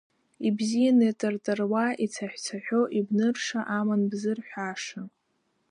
[0.47, 5.01] Ибзиан итар-таруа, ицаҳә-цаҳәо ибнырша, аман бзырҳәаша!